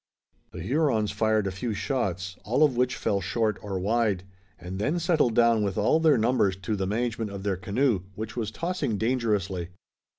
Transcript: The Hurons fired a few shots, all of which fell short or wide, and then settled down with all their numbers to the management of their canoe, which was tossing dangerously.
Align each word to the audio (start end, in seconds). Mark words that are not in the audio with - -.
The 0.49 0.63
Hurons 0.63 1.11
fired 1.11 1.45
a 1.45 1.51
few 1.51 1.75
shots, 1.75 2.35
all 2.43 2.63
of 2.63 2.75
which 2.75 2.95
fell 2.97 3.21
short 3.21 3.59
or 3.61 3.77
wide, 3.77 4.23
and 4.57 4.79
then 4.79 4.97
settled 4.97 5.35
down 5.35 5.61
with 5.61 5.77
all 5.77 5.99
their 5.99 6.17
numbers 6.17 6.55
to 6.63 6.75
the 6.75 6.87
management 6.87 7.29
of 7.29 7.43
their 7.43 7.55
canoe, 7.55 8.01
which 8.15 8.35
was 8.35 8.49
tossing 8.49 8.97
dangerously. 8.97 9.67